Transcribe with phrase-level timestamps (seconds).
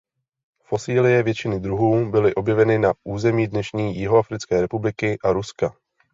[0.63, 5.73] Fosilie většiny druhů byly objeveny na území dnešní Jihoafrické republiky a Ruska.